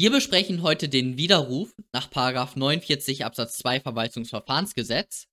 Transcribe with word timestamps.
Wir 0.00 0.10
besprechen 0.10 0.62
heute 0.62 0.88
den 0.88 1.18
Widerruf 1.18 1.74
nach 1.92 2.10
49 2.10 3.26
Absatz 3.26 3.58
2 3.58 3.80
Verwaltungsverfahrensgesetz. 3.80 5.28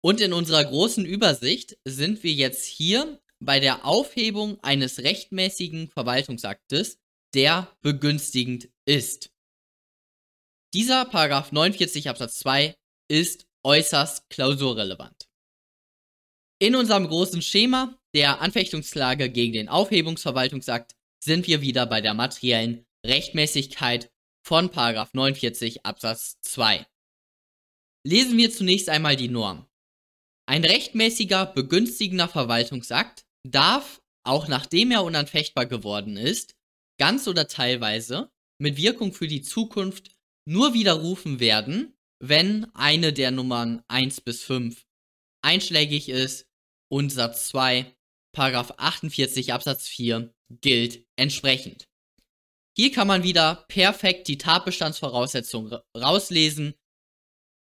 Und 0.00 0.20
in 0.20 0.32
unserer 0.32 0.64
großen 0.64 1.04
Übersicht 1.04 1.76
sind 1.84 2.22
wir 2.22 2.32
jetzt 2.32 2.64
hier 2.66 3.20
bei 3.40 3.58
der 3.58 3.84
Aufhebung 3.84 4.62
eines 4.62 5.00
rechtmäßigen 5.00 5.88
Verwaltungsaktes, 5.88 7.00
der 7.34 7.76
begünstigend 7.80 8.68
ist. 8.84 9.32
Dieser 10.72 11.06
49 11.06 12.08
Absatz 12.08 12.38
2 12.38 12.76
ist 13.08 13.48
äußerst 13.64 14.30
klausurrelevant. 14.30 15.28
In 16.60 16.76
unserem 16.76 17.08
großen 17.08 17.42
Schema 17.42 17.98
der 18.14 18.40
Anfechtungsklage 18.40 19.30
gegen 19.30 19.54
den 19.54 19.68
Aufhebungsverwaltungsakt 19.68 20.94
sind 21.18 21.48
wir 21.48 21.60
wieder 21.60 21.86
bei 21.86 22.00
der 22.00 22.14
materiellen 22.14 22.86
Rechtmäßigkeit 23.06 24.10
von 24.42 24.70
49 24.72 25.84
Absatz 25.84 26.40
2. 26.42 26.86
Lesen 28.06 28.36
wir 28.36 28.50
zunächst 28.50 28.88
einmal 28.88 29.16
die 29.16 29.28
Norm. 29.28 29.66
Ein 30.46 30.64
rechtmäßiger 30.64 31.46
begünstigender 31.46 32.28
Verwaltungsakt 32.28 33.26
darf, 33.48 34.02
auch 34.24 34.48
nachdem 34.48 34.90
er 34.90 35.04
unanfechtbar 35.04 35.66
geworden 35.66 36.16
ist, 36.16 36.56
ganz 36.98 37.28
oder 37.28 37.46
teilweise 37.46 38.30
mit 38.58 38.76
Wirkung 38.76 39.12
für 39.12 39.28
die 39.28 39.42
Zukunft 39.42 40.10
nur 40.46 40.74
widerrufen 40.74 41.40
werden, 41.40 41.96
wenn 42.22 42.66
eine 42.74 43.12
der 43.12 43.30
Nummern 43.30 43.82
1 43.88 44.20
bis 44.20 44.42
5 44.42 44.86
einschlägig 45.42 46.08
ist 46.08 46.46
und 46.90 47.10
Satz 47.10 47.48
2, 47.48 47.96
Paragraph 48.32 48.74
48 48.76 49.52
Absatz 49.52 49.88
4 49.88 50.34
gilt 50.60 51.06
entsprechend. 51.16 51.89
Hier 52.76 52.92
kann 52.92 53.06
man 53.06 53.22
wieder 53.22 53.64
perfekt 53.68 54.28
die 54.28 54.38
Tatbestandsvoraussetzungen 54.38 55.80
rauslesen. 55.96 56.74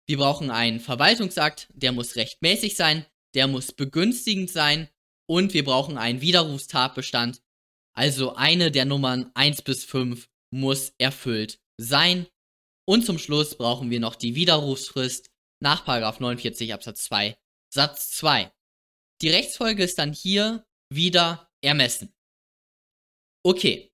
Wir 0.06 0.19
brauchen 0.19 0.51
einen 0.51 0.81
Verwaltungsakt, 0.81 1.69
der 1.73 1.93
muss 1.93 2.17
rechtmäßig 2.17 2.77
sein, 2.77 3.06
der 3.34 3.47
muss 3.47 3.73
begünstigend 3.73 4.51
sein 4.51 4.89
und 5.27 5.55
wir 5.55 5.65
brauchen 5.65 5.98
einen 5.98 6.21
Widerrufstatbestand. 6.21 7.43
Also 7.93 8.34
eine 8.34 8.71
der 8.71 8.84
Nummern 8.84 9.31
1 9.34 9.62
bis 9.62 9.84
5 9.84 10.28
muss 10.51 10.93
erfüllt 10.98 11.61
sein. 11.77 12.27
Und 12.87 13.06
zum 13.06 13.19
Schluss 13.19 13.56
brauchen 13.56 13.91
wir 13.91 14.01
noch 14.01 14.17
die 14.17 14.34
Widerrufsfrist 14.34 15.31
nach 15.61 15.87
49 15.87 16.73
Absatz 16.75 17.05
2 17.05 17.37
Satz 17.73 18.11
2. 18.17 18.53
Die 19.23 19.28
Rechtsfolge 19.28 19.84
ist 19.84 19.98
dann 19.98 20.12
hier 20.12 20.67
wieder 20.89 21.53
ermessen. 21.62 22.12
Okay, 23.45 23.90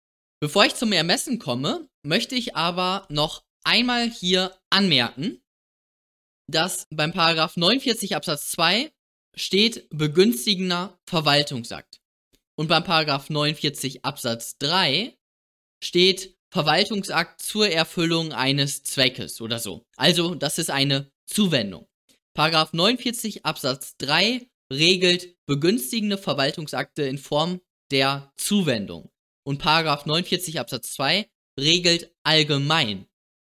bevor 0.47 0.65
ich 0.65 0.77
zum 0.77 0.93
Ermessen 0.93 1.41
komme, 1.41 1.89
möchte 2.05 2.37
ich 2.37 2.55
aber 2.55 3.05
noch 3.11 3.43
einmal 3.65 4.09
hier 4.09 4.57
anmerken, 4.71 5.43
dass 6.49 6.87
beim 6.91 7.13
Paragraph 7.13 7.57
49 7.57 8.15
Absatz 8.15 8.53
2 8.53 8.93
steht 9.35 9.89
begünstigender 9.91 11.01
Verwaltungsakt. 11.05 12.01
Und 12.55 12.69
beim 12.69 12.85
Paragraph 12.85 13.29
49 13.29 14.05
Absatz 14.05 14.57
3 14.59 15.19
steht 15.83 16.37
Verwaltungsakt 16.53 17.43
zur 17.43 17.69
Erfüllung 17.69 18.33
eines 18.33 18.85
Zweckes 18.85 19.41
oder 19.41 19.59
so. 19.59 19.85
Also, 19.97 20.37
das 20.37 20.59
ist 20.59 20.71
eine 20.71 21.11
Zuwendung. 21.27 21.89
Paragraph 22.35 22.73
49 22.73 23.45
Absatz 23.45 23.97
3 23.99 24.49
regelt 24.73 25.35
begünstigende 25.47 26.19
Verwaltungsakte 26.19 27.03
in 27.03 27.19
Form 27.19 27.61
der 27.91 28.33
Zuwendung. 28.37 29.11
Und 29.47 29.59
Paragraph 29.59 30.07
49 30.07 30.59
Absatz 30.59 30.93
2 30.95 31.31
regelt 31.59 32.11
allgemein 32.25 33.07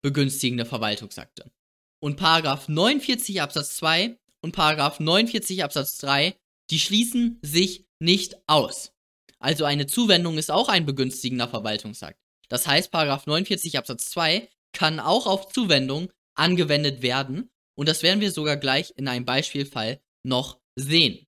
begünstigende 0.02 0.64
Verwaltungsakte. 0.64 1.52
Und 2.00 2.16
Paragraph 2.16 2.66
49 2.68 3.42
Absatz 3.42 3.76
2 3.76 4.18
und 4.40 4.52
Paragraph 4.52 5.00
49 5.00 5.62
Absatz 5.62 5.98
3, 5.98 6.34
die 6.70 6.78
schließen 6.78 7.38
sich 7.42 7.84
nicht 8.00 8.36
aus. 8.46 8.92
Also 9.38 9.66
eine 9.66 9.86
Zuwendung 9.86 10.38
ist 10.38 10.50
auch 10.50 10.68
ein 10.68 10.86
begünstigender 10.86 11.48
Verwaltungsakt. 11.48 12.18
Das 12.48 12.66
heißt, 12.66 12.90
Paragraph 12.90 13.26
49 13.26 13.76
Absatz 13.76 14.10
2 14.10 14.48
kann 14.72 14.98
auch 14.98 15.26
auf 15.26 15.52
Zuwendung 15.52 16.10
angewendet 16.34 17.02
werden 17.02 17.50
und 17.76 17.86
das 17.86 18.02
werden 18.02 18.20
wir 18.20 18.32
sogar 18.32 18.56
gleich 18.56 18.94
in 18.96 19.08
einem 19.08 19.26
Beispielfall 19.26 20.00
noch 20.24 20.58
sehen. 20.74 21.26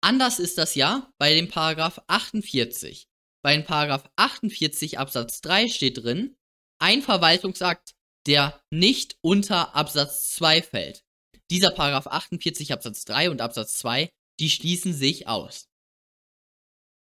Anders 0.00 0.38
ist 0.38 0.56
das 0.56 0.74
ja 0.74 1.12
bei 1.18 1.34
dem 1.34 1.48
Paragraph 1.48 2.00
48. 2.06 3.08
Bei 3.44 3.60
Paragraph 3.60 4.10
48 4.16 4.98
Absatz 4.98 5.42
3 5.42 5.68
steht 5.68 6.02
drin, 6.02 6.34
ein 6.78 7.02
Verwaltungsakt, 7.02 7.94
der 8.26 8.64
nicht 8.70 9.18
unter 9.20 9.76
Absatz 9.76 10.32
2 10.36 10.62
fällt. 10.62 11.04
Dieser 11.50 11.70
Paragraph 11.70 12.06
48 12.06 12.72
Absatz 12.72 13.04
3 13.04 13.28
und 13.28 13.42
Absatz 13.42 13.76
2, 13.80 14.10
die 14.40 14.48
schließen 14.48 14.94
sich 14.94 15.28
aus. 15.28 15.68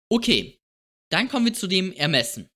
Okay, 0.09 0.61
dann 1.09 1.27
kommen 1.27 1.47
wir 1.47 1.55
zu 1.55 1.65
dem 1.65 1.91
Ermessen. 1.91 2.51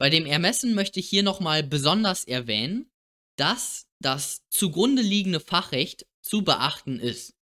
Bei 0.00 0.10
dem 0.10 0.26
Ermessen 0.26 0.74
möchte 0.74 0.98
ich 0.98 1.08
hier 1.08 1.22
nochmal 1.22 1.62
besonders 1.62 2.24
erwähnen, 2.24 2.90
dass 3.38 3.86
das 4.00 4.42
zugrunde 4.50 5.02
liegende 5.02 5.38
Fachrecht 5.38 6.08
zu 6.22 6.42
beachten 6.42 6.98
ist. 6.98 7.36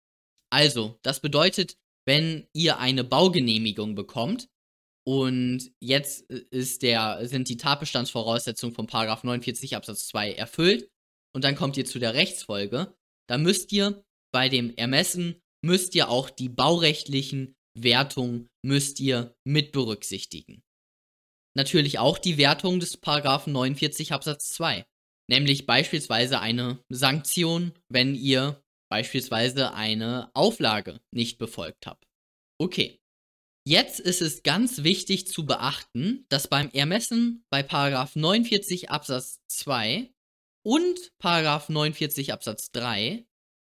Also, 0.51 0.99
das 1.01 1.21
bedeutet, 1.21 1.79
wenn 2.05 2.47
ihr 2.53 2.79
eine 2.81 3.03
Baugenehmigung 3.03 3.95
bekommt 3.95 4.51
und 5.11 5.73
jetzt 5.81 6.31
äh, 6.31 6.45
ist 6.51 6.83
der, 6.83 7.27
sind 7.27 7.49
die 7.49 7.57
Tatbestandsvoraussetzungen 7.57 8.73
von 8.73 8.87
49 8.87 9.75
Absatz 9.75 10.07
2 10.07 10.35
erfüllt 10.35 10.89
und 11.35 11.43
dann 11.43 11.57
kommt 11.57 11.77
ihr 11.77 11.85
zu 11.85 11.99
der 11.99 12.15
Rechtsfolge, 12.15 12.95
dann 13.29 13.43
müsst 13.43 13.73
ihr 13.73 14.05
bei 14.33 14.49
dem 14.49 14.73
Ermessen, 14.77 15.41
müsst 15.65 15.97
ihr 15.97 16.11
auch 16.11 16.31
die 16.31 16.49
baurechtlichen 16.49 17.57
Wertungen, 17.77 18.47
müsst 18.65 19.01
ihr 19.01 19.35
mit 19.45 19.73
berücksichtigen. 19.73 20.63
Natürlich 21.57 21.99
auch 21.99 22.17
die 22.17 22.39
Wertung 22.39 22.79
des 22.79 22.97
Paragraphen 22.97 23.53
49 23.53 24.13
Absatz 24.13 24.51
2, 24.51 24.87
nämlich 25.29 25.67
beispielsweise 25.67 26.39
eine 26.39 26.85
Sanktion, 26.89 27.73
wenn 27.89 28.15
ihr 28.15 28.63
beispielsweise 28.89 29.75
eine 29.75 30.31
Auflage 30.35 31.01
nicht 31.13 31.39
befolgt 31.39 31.89
habt. 31.89 32.07
Okay. 32.61 33.00
Jetzt 33.67 34.01
ist 34.01 34.23
es 34.23 34.43
ganz 34.43 34.83
wichtig 34.83 35.27
zu 35.27 35.45
beachten, 35.45 36.25
dass 36.29 36.49
beim 36.49 36.71
Ermessen 36.71 37.45
bei 37.51 37.63
Paragraph 37.63 38.17
49 38.17 38.91
Absatz 38.91 39.41
2 39.49 40.13
und 40.65 41.13
Paragraph 41.19 41.69
49 41.69 42.33
Absatz 42.33 42.71
3 42.73 43.27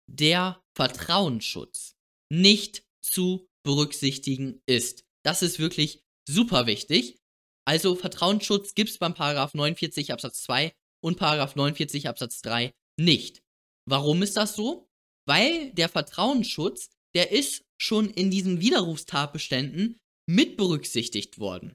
der 0.09 0.63
Vertrauensschutz 0.75 1.97
nicht 2.31 2.85
zu 3.03 3.49
berücksichtigen 3.63 4.63
ist. 4.67 5.05
Das 5.23 5.43
ist 5.43 5.59
wirklich 5.59 6.03
super 6.27 6.67
wichtig. 6.67 7.21
Also 7.65 7.95
Vertrauensschutz 7.95 8.75
gibt 8.75 8.91
es 8.91 8.99
beim 8.99 9.15
Paragraph 9.15 9.55
49 9.55 10.13
Absatz 10.13 10.43
2 10.43 10.73
und 11.03 11.17
Paragraph 11.19 11.55
49 11.55 12.09
Absatz 12.09 12.41
3 12.43 12.75
nicht. 12.99 13.43
Warum 13.87 14.23
ist 14.23 14.37
das 14.37 14.57
so? 14.57 14.89
Weil 15.27 15.73
der 15.73 15.89
Vertrauensschutz, 15.89 16.91
der 17.15 17.31
ist 17.31 17.65
schon 17.83 18.11
in 18.11 18.31
diesen 18.31 18.61
Widerrufstatbeständen 18.61 19.99
mit 20.27 20.57
berücksichtigt 20.57 21.39
worden. 21.39 21.75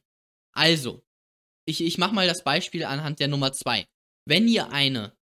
Also, 0.53 1.03
ich, 1.67 1.81
ich 1.81 1.97
mache 1.97 2.15
mal 2.15 2.27
das 2.27 2.43
Beispiel 2.43 2.85
anhand 2.85 3.19
der 3.19 3.27
Nummer 3.27 3.51
2. 3.51 3.85
Wenn 4.25 4.47
ihr 4.47 4.71
eine 4.71 5.15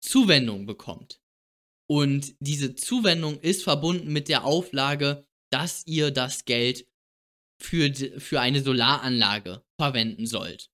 Zuwendung 0.00 0.64
bekommt 0.64 1.20
und 1.90 2.34
diese 2.40 2.74
Zuwendung 2.74 3.40
ist 3.40 3.64
verbunden 3.64 4.12
mit 4.12 4.28
der 4.28 4.44
Auflage, 4.44 5.26
dass 5.50 5.84
ihr 5.86 6.10
das 6.10 6.44
Geld 6.44 6.86
für, 7.60 7.92
für 8.20 8.40
eine 8.40 8.62
Solaranlage 8.62 9.64
verwenden 9.78 10.26
sollt. 10.26 10.70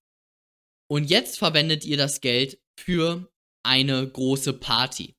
Und 0.91 1.10
jetzt 1.10 1.38
verwendet 1.38 1.84
ihr 1.84 1.97
das 1.97 2.20
Geld 2.20 2.60
für 2.78 3.30
eine 3.65 4.09
große 4.09 4.54
Party. 4.54 5.16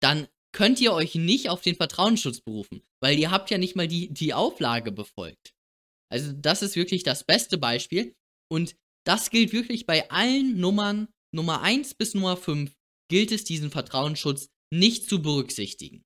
Dann 0.00 0.28
könnt 0.52 0.80
ihr 0.80 0.92
euch 0.92 1.14
nicht 1.14 1.48
auf 1.50 1.60
den 1.62 1.76
Vertrauensschutz 1.76 2.40
berufen, 2.40 2.82
weil 3.06 3.20
ihr 3.20 3.30
habt 3.30 3.52
ja 3.52 3.58
nicht 3.58 3.76
mal 3.76 3.86
die, 3.86 4.12
die 4.12 4.34
Auflage 4.34 4.90
befolgt. 4.90 5.54
Also 6.12 6.32
das 6.32 6.62
ist 6.62 6.74
wirklich 6.74 7.04
das 7.04 7.22
beste 7.22 7.56
Beispiel. 7.56 8.16
Und 8.50 8.74
das 9.06 9.30
gilt 9.30 9.52
wirklich 9.52 9.86
bei 9.86 10.10
allen 10.10 10.58
Nummern, 10.58 11.06
Nummer 11.32 11.62
1 11.62 11.94
bis 11.94 12.14
Nummer 12.14 12.36
5, 12.36 12.74
gilt 13.08 13.30
es, 13.30 13.44
diesen 13.44 13.70
Vertrauensschutz 13.70 14.48
nicht 14.72 15.08
zu 15.08 15.22
berücksichtigen. 15.22 16.04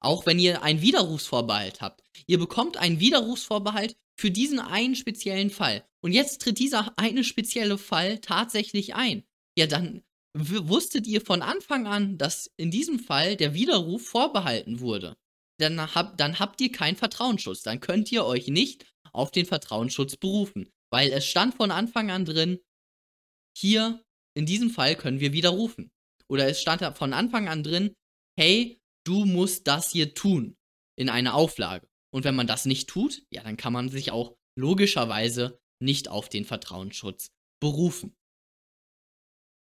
Auch 0.00 0.26
wenn 0.26 0.38
ihr 0.38 0.62
einen 0.62 0.80
Widerrufsvorbehalt 0.80 1.80
habt. 1.80 2.04
Ihr 2.28 2.38
bekommt 2.38 2.76
einen 2.76 3.00
Widerrufsvorbehalt 3.00 3.96
für 4.16 4.30
diesen 4.30 4.60
einen 4.60 4.94
speziellen 4.94 5.50
Fall. 5.50 5.84
Und 6.04 6.12
jetzt 6.12 6.40
tritt 6.40 6.60
dieser 6.60 6.96
eine 6.96 7.24
spezielle 7.24 7.78
Fall 7.78 8.20
tatsächlich 8.20 8.94
ein. 8.94 9.24
Ja, 9.58 9.66
dann 9.66 10.04
wusstet 10.36 11.08
ihr 11.08 11.20
von 11.20 11.42
Anfang 11.42 11.88
an, 11.88 12.16
dass 12.16 12.48
in 12.56 12.70
diesem 12.70 13.00
Fall 13.00 13.34
der 13.34 13.54
Widerruf 13.54 14.06
vorbehalten 14.06 14.78
wurde. 14.78 15.16
Dann, 15.58 15.94
hab, 15.94 16.16
dann 16.16 16.38
habt 16.38 16.60
ihr 16.60 16.72
keinen 16.72 16.96
Vertrauensschutz. 16.96 17.62
Dann 17.62 17.80
könnt 17.80 18.10
ihr 18.12 18.24
euch 18.24 18.48
nicht 18.48 18.86
auf 19.12 19.30
den 19.30 19.46
Vertrauensschutz 19.46 20.16
berufen. 20.16 20.72
Weil 20.90 21.10
es 21.10 21.26
stand 21.26 21.54
von 21.54 21.70
Anfang 21.70 22.10
an 22.10 22.24
drin, 22.24 22.60
hier 23.56 24.02
in 24.34 24.46
diesem 24.46 24.70
Fall 24.70 24.94
können 24.94 25.20
wir 25.20 25.32
widerrufen. 25.32 25.90
Oder 26.28 26.46
es 26.48 26.60
stand 26.60 26.82
von 26.96 27.12
Anfang 27.12 27.48
an 27.48 27.62
drin, 27.62 27.94
hey, 28.38 28.80
du 29.04 29.24
musst 29.24 29.66
das 29.66 29.90
hier 29.90 30.14
tun 30.14 30.56
in 30.96 31.08
einer 31.08 31.34
Auflage. 31.34 31.88
Und 32.10 32.24
wenn 32.24 32.36
man 32.36 32.46
das 32.46 32.64
nicht 32.64 32.88
tut, 32.88 33.22
ja, 33.30 33.42
dann 33.42 33.56
kann 33.56 33.72
man 33.72 33.88
sich 33.88 34.10
auch 34.12 34.36
logischerweise 34.56 35.60
nicht 35.80 36.08
auf 36.08 36.28
den 36.28 36.44
Vertrauensschutz 36.44 37.30
berufen. 37.60 38.16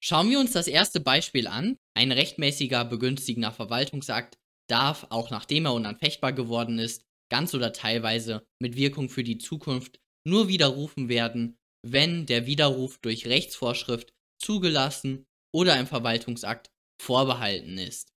Schauen 0.03 0.29
wir 0.29 0.39
uns 0.39 0.51
das 0.51 0.67
erste 0.67 0.99
Beispiel 0.99 1.47
an. 1.47 1.77
Ein 1.95 2.11
rechtmäßiger 2.11 2.83
begünstigender 2.83 3.51
Verwaltungsakt 3.51 4.37
darf, 4.69 5.07
auch 5.09 5.29
nachdem 5.29 5.65
er 5.65 5.73
unanfechtbar 5.73 6.33
geworden 6.33 6.79
ist, 6.79 7.03
ganz 7.29 7.53
oder 7.53 7.73
teilweise 7.73 8.45
mit 8.59 8.75
Wirkung 8.75 9.09
für 9.09 9.23
die 9.23 9.37
Zukunft 9.37 9.99
nur 10.25 10.47
widerrufen 10.47 11.09
werden, 11.09 11.57
wenn 11.85 12.25
der 12.25 12.45
Widerruf 12.45 12.99
durch 12.99 13.27
Rechtsvorschrift 13.27 14.13
zugelassen 14.39 15.25
oder 15.53 15.79
im 15.79 15.87
Verwaltungsakt 15.87 16.71
vorbehalten 17.01 17.77
ist. 17.77 18.13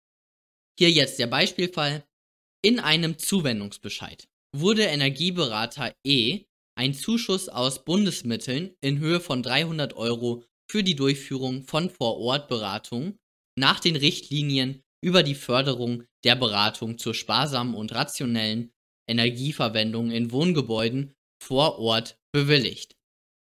Hier 0.78 0.90
jetzt 0.90 1.18
der 1.18 1.26
Beispielfall. 1.26 2.04
In 2.62 2.80
einem 2.80 3.18
Zuwendungsbescheid 3.18 4.26
wurde 4.56 4.84
Energieberater 4.84 5.94
E 6.04 6.44
ein 6.76 6.94
Zuschuss 6.94 7.48
aus 7.48 7.84
Bundesmitteln 7.84 8.74
in 8.80 8.98
Höhe 8.98 9.20
von 9.20 9.42
300 9.42 9.94
Euro 9.94 10.44
für 10.70 10.82
die 10.82 10.96
Durchführung 10.96 11.62
von 11.64 11.90
Vorortberatungen 11.90 13.18
nach 13.56 13.80
den 13.80 13.96
Richtlinien 13.96 14.82
über 15.04 15.22
die 15.22 15.34
Förderung 15.34 16.04
der 16.24 16.34
Beratung 16.34 16.96
zur 16.96 17.12
sparsamen 17.12 17.74
und 17.74 17.94
rationellen 17.94 18.72
Energieverwendung 19.06 20.10
in 20.10 20.32
Wohngebäuden 20.32 21.12
vor 21.38 21.78
Ort 21.78 22.18
bewilligt. 22.32 22.96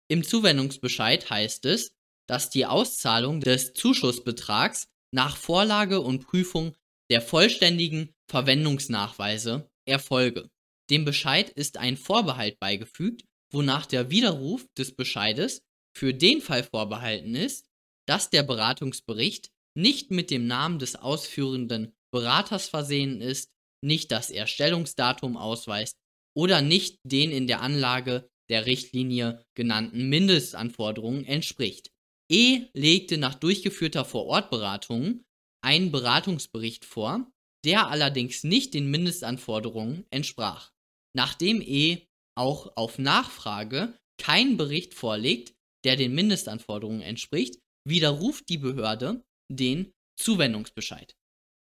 Im 0.08 0.24
Zuwendungsbescheid 0.24 1.30
heißt 1.30 1.64
es, 1.66 1.94
dass 2.28 2.50
die 2.50 2.66
Auszahlung 2.66 3.40
des 3.40 3.74
Zuschussbetrags 3.74 4.88
nach 5.12 5.36
Vorlage 5.36 6.00
und 6.00 6.26
Prüfung 6.26 6.74
der 7.10 7.22
vollständigen 7.22 8.12
Verwendungsnachweise 8.28 9.70
erfolge. 9.86 10.50
Dem 10.90 11.04
Bescheid 11.04 11.48
ist 11.50 11.76
ein 11.76 11.96
Vorbehalt 11.96 12.58
beigefügt, 12.58 13.22
wonach 13.52 13.86
der 13.86 14.10
Widerruf 14.10 14.66
des 14.76 14.96
Bescheides 14.96 15.62
für 15.96 16.12
den 16.12 16.40
Fall 16.40 16.64
vorbehalten 16.64 17.36
ist, 17.36 17.66
dass 18.08 18.30
der 18.30 18.42
Beratungsbericht 18.42 19.51
nicht 19.76 20.10
mit 20.10 20.30
dem 20.30 20.46
Namen 20.46 20.78
des 20.78 20.96
ausführenden 20.96 21.92
Beraters 22.12 22.68
versehen 22.68 23.20
ist, 23.20 23.50
nicht 23.84 24.12
das 24.12 24.30
Erstellungsdatum 24.30 25.36
ausweist 25.36 25.96
oder 26.36 26.62
nicht 26.62 26.98
den 27.04 27.30
in 27.30 27.46
der 27.46 27.60
Anlage 27.62 28.28
der 28.50 28.66
Richtlinie 28.66 29.44
genannten 29.56 30.08
Mindestanforderungen 30.08 31.24
entspricht. 31.24 31.90
E 32.30 32.66
legte 32.74 33.18
nach 33.18 33.34
durchgeführter 33.34 34.04
Vorortberatung 34.04 35.22
einen 35.64 35.90
Beratungsbericht 35.90 36.84
vor, 36.84 37.30
der 37.64 37.88
allerdings 37.88 38.44
nicht 38.44 38.74
den 38.74 38.90
Mindestanforderungen 38.90 40.04
entsprach. 40.10 40.70
Nachdem 41.16 41.60
E 41.60 42.06
auch 42.36 42.76
auf 42.76 42.98
Nachfrage 42.98 43.96
keinen 44.20 44.56
Bericht 44.56 44.94
vorlegt, 44.94 45.54
der 45.84 45.96
den 45.96 46.14
Mindestanforderungen 46.14 47.02
entspricht, 47.02 47.58
widerruft 47.86 48.48
die 48.48 48.58
Behörde 48.58 49.22
den 49.56 49.92
Zuwendungsbescheid. 50.18 51.14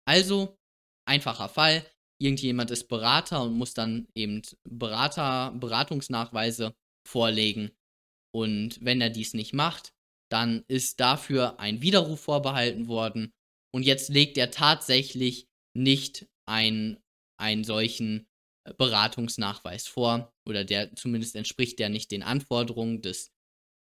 Also, 0.06 0.56
einfacher 1.06 1.48
Fall, 1.48 1.86
irgendjemand 2.20 2.70
ist 2.70 2.88
Berater 2.88 3.42
und 3.42 3.54
muss 3.54 3.74
dann 3.74 4.08
eben 4.14 4.42
Berater, 4.64 5.52
Beratungsnachweise 5.52 6.74
vorlegen. 7.06 7.70
Und 8.34 8.82
wenn 8.84 9.00
er 9.00 9.10
dies 9.10 9.34
nicht 9.34 9.54
macht, 9.54 9.92
dann 10.30 10.64
ist 10.68 11.00
dafür 11.00 11.58
ein 11.60 11.80
Widerruf 11.80 12.20
vorbehalten 12.20 12.88
worden. 12.88 13.32
Und 13.74 13.84
jetzt 13.84 14.08
legt 14.10 14.36
er 14.36 14.50
tatsächlich 14.50 15.46
nicht 15.76 16.26
ein, 16.46 16.98
einen 17.40 17.64
solchen 17.64 18.26
Beratungsnachweis 18.76 19.86
vor. 19.86 20.32
Oder 20.46 20.64
der 20.64 20.94
zumindest 20.94 21.36
entspricht 21.36 21.78
der 21.78 21.88
nicht 21.88 22.10
den 22.10 22.22
Anforderungen 22.22 23.00
des 23.00 23.30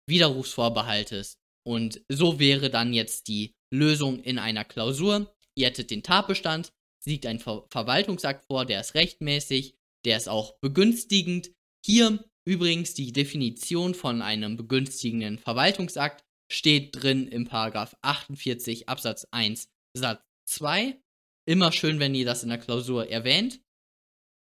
Widerrufsvorbehaltes. 0.10 1.38
Und 1.66 2.02
so 2.10 2.40
wäre 2.40 2.70
dann 2.70 2.94
jetzt 2.94 3.28
die 3.28 3.56
Lösung 3.74 4.20
in 4.20 4.40
einer 4.40 4.64
Klausur. 4.64 5.34
Ihr 5.56 5.68
hättet 5.68 5.92
den 5.92 6.04
Tatbestand, 6.04 6.72
liegt 7.06 7.26
ein 7.26 7.40
Ver 7.40 7.66
Verwaltungsakt 7.70 8.46
vor, 8.46 8.66
der 8.66 8.80
ist 8.80 8.96
rechtmäßig, 8.96 9.76
der 10.06 10.18
ist 10.18 10.30
auch 10.30 10.58
begünstigend. 10.60 11.52
Hier 11.86 12.24
übrigens 12.46 12.94
die 12.94 13.12
Definition 13.12 13.94
von 13.96 14.22
einem 14.22 14.58
begünstigenden 14.58 15.40
Verwaltungsakt 15.40 16.24
steht 16.52 17.02
drin 17.02 17.28
im 17.28 17.46
Paragraph 17.46 17.96
48 18.02 18.88
Absatz 18.90 19.28
1 19.32 19.70
Satz 19.96 20.24
2. 20.46 21.00
Immer 21.46 21.72
schön, 21.72 22.00
wenn 22.00 22.16
ihr 22.16 22.26
das 22.26 22.44
in 22.44 22.50
der 22.50 22.58
Klausur 22.58 23.10
erwähnt. 23.10 23.60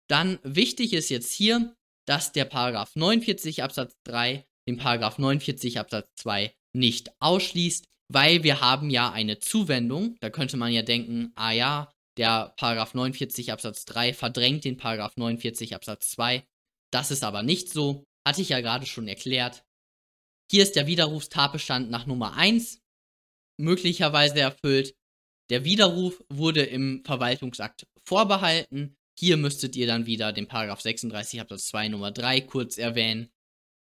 Dann 0.09 0.39
wichtig 0.43 0.95
ist 0.95 1.11
jetzt 1.11 1.33
hier, 1.33 1.77
dass 2.07 2.33
der 2.33 2.47
Paragraph 2.47 2.97
49 2.97 3.63
Absatz 3.63 3.95
3 4.05 4.47
den 4.67 4.79
Paragraph 4.79 5.19
49 5.19 5.79
Absatz 5.79 6.09
2 6.17 6.55
nicht 6.73 7.11
ausschließt, 7.21 7.89
weil 8.09 8.43
wir 8.43 8.61
haben 8.61 8.91
ja 8.91 9.13
eine 9.13 9.39
Zuwendung. 9.39 10.17
Da 10.21 10.31
könnte 10.31 10.57
man 10.57 10.73
ja 10.73 10.83
denken, 10.83 11.33
ah 11.35 11.53
ja, 11.53 11.93
der 12.17 12.55
Paragraph 12.57 12.95
49 12.95 13.53
Absatz 13.53 13.85
3 13.85 14.13
verdrängt 14.13 14.65
den 14.65 14.77
Paragraph 14.77 15.17
49 15.17 15.75
Absatz 15.75 16.11
2. 16.11 16.45
Das 16.91 17.11
ist 17.11 17.23
aber 17.23 17.43
nicht 17.43 17.69
so, 17.69 18.05
hatte 18.27 18.43
ich 18.43 18.49
ja 18.49 18.61
gerade 18.61 18.87
schon 18.87 19.09
erklärt. 19.09 19.65
Hier 20.51 20.63
ist 20.63 20.77
der 20.77 20.87
Widerrufstatbestand 20.87 21.91
nach 21.91 22.07
Nummer 22.07 22.35
1 22.35 22.81
möglicherweise 23.61 24.41
erfüllt. 24.41 24.95
Der 25.51 25.65
Widerruf 25.65 26.23
wurde 26.31 26.63
im 26.63 27.03
Verwaltungsakt 27.05 27.87
vorbehalten. 28.07 28.97
Hier 29.19 29.37
müsstet 29.37 29.77
ihr 29.77 29.87
dann 29.87 30.07
wieder 30.07 30.33
den 30.33 30.49
Paragraph 30.49 30.81
36 30.81 31.41
Absatz 31.41 31.69
2 31.69 31.89
Nummer 31.89 32.11
3 32.11 32.41
kurz 32.43 32.79
erwähnen. 32.79 33.31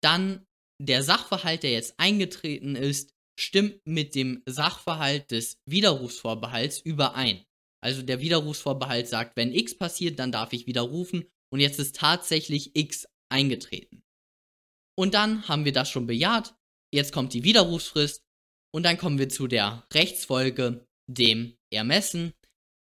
Dann 0.02 0.46
der 0.82 1.04
Sachverhalt, 1.04 1.64
der 1.64 1.72
jetzt 1.72 2.00
eingetreten 2.00 2.76
ist, 2.76 3.12
stimmt 3.40 3.86
mit 3.86 4.16
dem 4.16 4.44
Sachverhalt 4.46 5.32
des 5.32 5.58
Widerrufsvorbehalts 5.66 6.80
überein. 6.80 7.44
Also 7.82 8.02
der 8.02 8.20
Widerrufsvorbehalt 8.20 9.08
sagt, 9.08 9.38
wenn 9.38 9.54
X 9.54 9.78
passiert, 9.78 10.20
dann 10.20 10.32
darf 10.32 10.54
ich 10.54 10.68
widerrufen 10.68 11.26
und 11.52 11.60
jetzt 11.60 11.80
ist 11.80 11.96
tatsächlich 11.96 12.76
X 12.76 13.08
eingetreten. 13.32 14.04
Und 14.98 15.14
dann 15.14 15.48
haben 15.48 15.66
wir 15.66 15.72
das 15.72 15.90
schon 15.90 16.08
bejaht, 16.08 16.56
jetzt 16.94 17.14
kommt 17.14 17.34
die 17.34 17.44
Widerrufsfrist 17.44 18.22
und 18.74 18.84
dann 18.84 18.98
kommen 18.98 19.18
wir 19.18 19.30
zu 19.30 19.48
der 19.48 19.88
Rechtsfolge, 19.94 20.86
dem 21.10 21.58
Ermessen. 21.72 22.34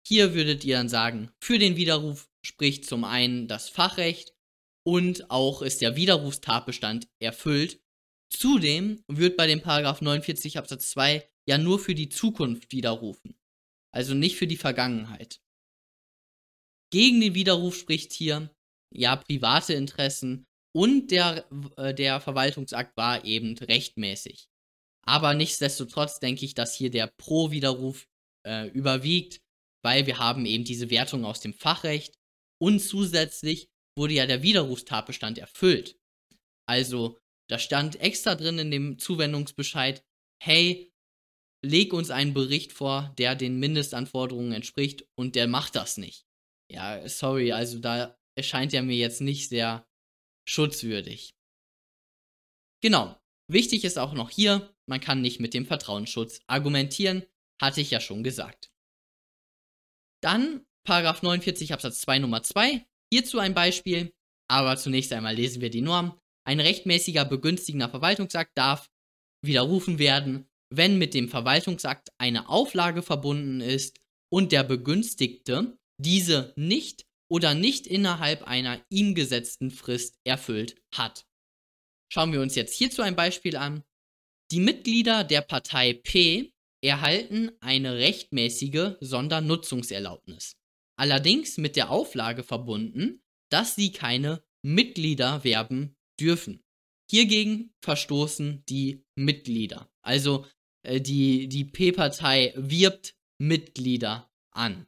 Hier 0.05 0.33
würdet 0.33 0.63
ihr 0.65 0.75
dann 0.75 0.89
sagen, 0.89 1.31
für 1.41 1.57
den 1.57 1.75
Widerruf 1.75 2.29
spricht 2.45 2.85
zum 2.85 3.03
einen 3.03 3.47
das 3.47 3.69
Fachrecht 3.69 4.33
und 4.85 5.29
auch 5.31 5.61
ist 5.61 5.81
der 5.81 5.95
Widerrufstatbestand 5.95 7.07
erfüllt. 7.21 7.79
Zudem 8.31 9.03
wird 9.07 9.37
bei 9.37 9.45
dem 9.45 9.61
Paragraph 9.61 10.01
49 10.01 10.57
Absatz 10.57 10.89
2 10.91 11.29
ja 11.47 11.57
nur 11.57 11.79
für 11.79 11.95
die 11.95 12.09
Zukunft 12.09 12.71
widerrufen, 12.71 13.37
also 13.93 14.13
nicht 14.13 14.37
für 14.37 14.47
die 14.47 14.57
Vergangenheit. 14.57 15.41
Gegen 16.91 17.21
den 17.21 17.35
Widerruf 17.35 17.75
spricht 17.75 18.13
hier 18.13 18.53
ja 18.93 19.15
private 19.15 19.73
Interessen 19.73 20.45
und 20.73 21.11
der, 21.11 21.45
äh, 21.77 21.93
der 21.93 22.19
Verwaltungsakt 22.21 22.95
war 22.97 23.25
eben 23.25 23.57
rechtmäßig. 23.57 24.47
Aber 25.05 25.33
nichtsdestotrotz 25.33 26.19
denke 26.19 26.45
ich, 26.45 26.53
dass 26.53 26.75
hier 26.75 26.91
der 26.91 27.07
Pro-Widerruf 27.07 28.07
äh, 28.45 28.67
überwiegt, 28.69 29.41
weil 29.83 30.05
wir 30.05 30.19
haben 30.19 30.45
eben 30.45 30.63
diese 30.63 30.89
Wertung 30.89 31.25
aus 31.25 31.39
dem 31.39 31.53
Fachrecht 31.53 32.17
und 32.61 32.79
zusätzlich 32.79 33.69
wurde 33.97 34.13
ja 34.13 34.25
der 34.25 34.43
Widerrufstatbestand 34.43 35.37
erfüllt. 35.37 35.97
Also, 36.67 37.19
da 37.51 37.59
stand 37.59 37.99
extra 37.99 38.35
drin 38.35 38.59
in 38.59 38.71
dem 38.71 38.97
Zuwendungsbescheid, 38.97 40.03
hey, 40.41 40.91
leg 41.63 41.93
uns 41.93 42.09
einen 42.09 42.33
Bericht 42.33 42.71
vor, 42.71 43.13
der 43.17 43.35
den 43.35 43.59
Mindestanforderungen 43.59 44.53
entspricht 44.53 45.05
und 45.15 45.35
der 45.35 45.47
macht 45.47 45.75
das 45.75 45.97
nicht. 45.97 46.25
Ja, 46.71 47.07
sorry, 47.07 47.51
also 47.51 47.79
da 47.79 48.17
erscheint 48.35 48.73
er 48.73 48.83
mir 48.83 48.95
jetzt 48.95 49.21
nicht 49.21 49.49
sehr 49.49 49.87
schutzwürdig. 50.47 51.35
Genau. 52.81 53.19
Wichtig 53.47 53.83
ist 53.83 53.99
auch 53.99 54.13
noch 54.13 54.29
hier, 54.29 54.73
man 54.87 55.01
kann 55.01 55.21
nicht 55.21 55.41
mit 55.41 55.53
dem 55.53 55.65
Vertrauensschutz 55.65 56.39
argumentieren, 56.47 57.23
hatte 57.61 57.81
ich 57.81 57.91
ja 57.91 57.99
schon 57.99 58.23
gesagt. 58.23 58.71
Dann 60.23 60.65
Paragraph 60.85 61.21
49 61.21 61.73
Absatz 61.73 61.99
2 62.01 62.19
Nummer 62.19 62.43
2 62.43 62.85
Hierzu 63.13 63.39
ein 63.39 63.53
Beispiel, 63.53 64.13
aber 64.47 64.77
zunächst 64.77 65.11
einmal 65.11 65.35
lesen 65.35 65.61
wir 65.61 65.69
die 65.69 65.81
Norm. 65.81 66.17
Ein 66.43 66.59
rechtmäßiger 66.59 67.25
begünstigender 67.25 67.89
Verwaltungsakt 67.89 68.57
darf 68.57 68.89
widerrufen 69.43 69.99
werden, 69.99 70.49
wenn 70.73 70.97
mit 70.97 71.13
dem 71.13 71.29
Verwaltungsakt 71.29 72.09
eine 72.17 72.49
Auflage 72.49 73.01
verbunden 73.01 73.61
ist 73.61 73.99
und 74.31 74.51
der 74.51 74.63
Begünstigte 74.63 75.77
diese 75.99 76.53
nicht 76.55 77.05
oder 77.29 77.53
nicht 77.53 77.87
innerhalb 77.87 78.43
einer 78.43 78.83
ihm 78.89 79.13
gesetzten 79.15 79.71
Frist 79.71 80.19
erfüllt 80.23 80.75
hat. 80.93 81.25
Schauen 82.11 82.33
wir 82.33 82.41
uns 82.41 82.55
jetzt 82.55 82.73
hierzu 82.73 83.01
ein 83.01 83.15
Beispiel 83.15 83.55
an. 83.55 83.83
Die 84.51 84.59
Mitglieder 84.59 85.23
der 85.23 85.41
Partei 85.41 85.93
P 85.93 86.51
erhalten 86.83 87.51
eine 87.61 87.95
rechtmäßige 87.95 88.95
Sondernutzungserlaubnis. 88.99 90.57
Allerdings 90.97 91.57
mit 91.57 91.75
der 91.75 91.89
Auflage 91.89 92.43
verbunden, 92.43 93.23
dass 93.49 93.75
sie 93.75 93.91
keine 93.91 94.43
Mitglieder 94.61 95.43
werben 95.43 95.95
dürfen. 96.21 96.63
Hiergegen 97.09 97.73
verstoßen 97.83 98.63
die 98.69 99.03
Mitglieder. 99.15 99.91
Also 100.01 100.45
äh, 100.83 101.01
die, 101.01 101.47
die 101.47 101.65
P-Partei 101.65 102.53
wirbt 102.55 103.15
Mitglieder 103.39 104.31
an. 104.53 104.87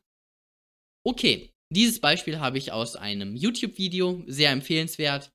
Okay, 1.05 1.51
dieses 1.71 1.99
Beispiel 1.99 2.39
habe 2.39 2.57
ich 2.57 2.71
aus 2.71 2.95
einem 2.95 3.35
YouTube-Video, 3.35 4.23
sehr 4.27 4.51
empfehlenswert. 4.51 5.33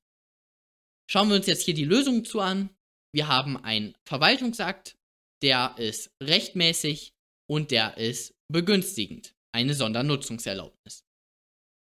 Schauen 1.11 1.29
wir 1.29 1.35
uns 1.35 1.47
jetzt 1.47 1.63
hier 1.63 1.73
die 1.73 1.85
Lösung 1.85 2.25
zu 2.25 2.39
an. 2.39 2.69
Wir 3.13 3.27
haben 3.27 3.57
einen 3.57 3.95
Verwaltungsakt, 4.07 4.97
der 5.41 5.75
ist 5.77 6.11
rechtmäßig 6.21 7.13
und 7.49 7.71
der 7.71 7.97
ist 7.97 8.33
begünstigend, 8.51 9.35
eine 9.51 9.73
Sondernutzungserlaubnis. 9.73 11.03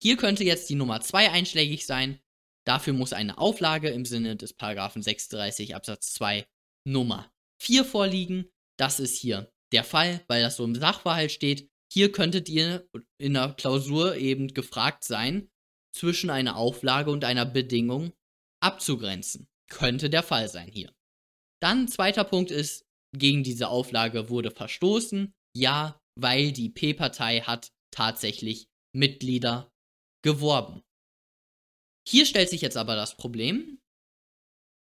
Hier 0.02 0.16
könnte 0.18 0.44
jetzt 0.44 0.70
die 0.70 0.76
Nummer 0.76 1.02
2 1.02 1.32
einschlägig 1.32 1.86
sein. 1.86 2.20
Dafür 2.70 2.94
muss 2.94 3.14
eine 3.14 3.40
Auflage 3.40 3.90
im 3.90 4.06
Sinne 4.06 4.36
des 4.36 4.54
Paragraphen 4.54 5.02
36 5.02 5.74
Absatz 5.74 6.14
2 6.14 6.46
Nummer 6.88 7.34
4 7.64 7.84
vorliegen. 7.84 8.48
Das 8.78 9.00
ist 9.00 9.18
hier 9.18 9.52
der 9.72 9.84
Fall, 9.84 10.24
weil 10.28 10.44
das 10.44 10.58
so 10.58 10.66
im 10.66 10.76
Sachverhalt 10.76 11.32
steht. 11.32 11.68
Hier 11.92 12.12
könntet 12.12 12.48
ihr 12.48 12.88
in 13.18 13.34
der 13.34 13.56
Klausur 13.56 14.18
eben 14.18 14.50
gefragt 14.50 15.04
sein, 15.04 15.50
zwischen 15.96 16.30
einer 16.30 16.58
Auflage 16.58 17.10
und 17.10 17.26
einer 17.26 17.48
Bedingung 17.48 18.14
abzugrenzen. 18.62 19.48
Könnte 19.72 20.12
der 20.12 20.22
Fall 20.22 20.48
sein 20.48 20.68
hier. 20.68 20.94
Dann 21.64 21.88
zweiter 21.88 22.24
Punkt 22.24 22.52
ist, 22.52 22.86
gegen 23.18 23.44
diese 23.44 23.70
Auflage 23.70 24.30
wurde 24.30 24.52
verstoßen. 24.52 25.34
Ja, 25.58 26.00
weil 26.14 26.52
die 26.52 26.70
P-Partei 26.70 27.42
hat 27.42 27.72
tatsächlich 27.90 28.68
Mitglieder 28.96 29.72
geworben. 30.24 30.84
Hier 32.10 32.26
stellt 32.26 32.50
sich 32.50 32.62
jetzt 32.62 32.76
aber 32.76 32.96
das 32.96 33.16
Problem, 33.18 33.80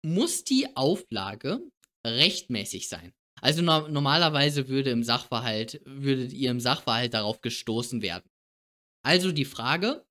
muss 0.05 0.43
die 0.43 0.75
Auflage 0.75 1.59
rechtmäßig 2.05 2.87
sein? 2.87 3.15
Also 3.41 3.63
no 3.63 3.87
normalerweise 3.87 4.67
würde 4.67 4.91
im 4.91 5.01
Sachverhalt, 5.01 5.81
würdet 5.85 6.33
ihr 6.33 6.51
im 6.51 6.59
Sachverhalt 6.59 7.15
darauf 7.15 7.41
gestoßen 7.41 8.03
werden. 8.03 8.29
Also 9.03 9.31
die 9.31 9.45
Frage, 9.45 10.05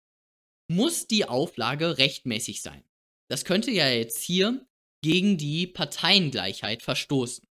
muss 0.69 1.07
die 1.07 1.25
Auflage 1.25 1.99
rechtmäßig 1.99 2.63
sein? 2.63 2.83
Das 3.31 3.45
könnte 3.45 3.71
ja 3.71 3.89
jetzt 3.89 4.21
hier 4.21 4.67
gegen 5.01 5.39
die 5.39 5.69
Parteiengleichheit 5.69 6.83
verstoßen. 6.83 7.47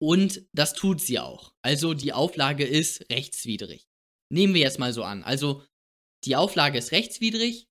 Und 0.00 0.46
das 0.54 0.72
tut 0.72 1.02
sie 1.02 1.18
auch. 1.18 1.52
Also 1.60 1.92
die 1.92 2.14
Auflage 2.14 2.64
ist 2.64 3.10
rechtswidrig. 3.12 3.86
Nehmen 4.32 4.54
wir 4.54 4.62
jetzt 4.62 4.78
mal 4.78 4.94
so 4.94 5.04
an. 5.04 5.22
Also 5.22 5.62
die 6.24 6.34
Auflage 6.34 6.78
ist 6.78 6.92
rechtswidrig 6.92 7.68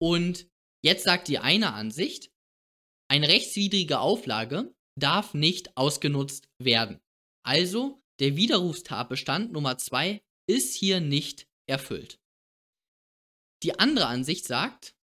und 0.00 0.48
jetzt 0.84 1.04
sagt 1.04 1.28
die 1.28 1.38
eine 1.38 1.72
Ansicht, 1.74 2.30
eine 3.10 3.28
rechtswidrige 3.28 4.00
Auflage 4.00 4.74
darf 4.98 5.34
nicht 5.34 5.76
ausgenutzt 5.76 6.48
werden. 6.58 7.00
Also 7.44 8.02
der 8.20 8.36
Widerrufstatbestand 8.36 9.52
Nummer 9.52 9.78
2 9.78 10.22
ist 10.48 10.74
hier 10.74 11.00
nicht 11.00 11.48
erfüllt. 11.68 12.20
Die 13.62 13.78
andere 13.78 14.06
Ansicht 14.06 14.46
sagt, 14.46 14.94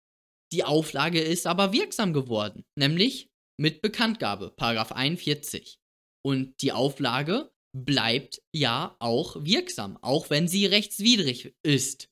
die 0.52 0.64
Auflage 0.64 1.20
ist 1.20 1.46
aber 1.46 1.72
wirksam 1.72 2.12
geworden, 2.12 2.64
nämlich 2.76 3.28
mit 3.58 3.82
Bekanntgabe, 3.82 4.50
Paragraph 4.50 4.92
41. 4.92 5.78
Und 6.24 6.60
die 6.62 6.72
Auflage 6.72 7.52
bleibt 7.76 8.42
ja 8.54 8.96
auch 9.00 9.36
wirksam, 9.44 9.96
auch 9.98 10.30
wenn 10.30 10.48
sie 10.48 10.66
rechtswidrig 10.66 11.54
ist. 11.62 12.08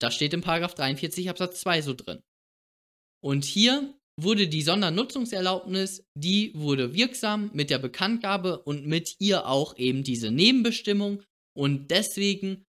Das 0.00 0.14
steht 0.14 0.34
im 0.34 0.42
Paragraph 0.42 0.74
43 0.74 1.30
Absatz 1.30 1.60
2 1.60 1.82
so 1.82 1.94
drin. 1.94 2.22
Und 3.22 3.44
hier 3.44 3.94
wurde 4.18 4.48
die 4.48 4.62
Sondernutzungserlaubnis, 4.62 6.04
die 6.14 6.52
wurde 6.54 6.94
wirksam 6.94 7.50
mit 7.52 7.70
der 7.70 7.78
Bekanntgabe 7.78 8.62
und 8.62 8.86
mit 8.86 9.16
ihr 9.18 9.46
auch 9.46 9.76
eben 9.76 10.04
diese 10.04 10.30
Nebenbestimmung 10.30 11.22
und 11.56 11.90
deswegen 11.90 12.64